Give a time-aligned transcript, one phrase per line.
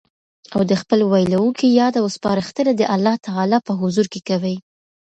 [0.55, 4.55] او د خپل ويلوونکي ياد او سپارښتنه د الله تعالی په حضور کي کوي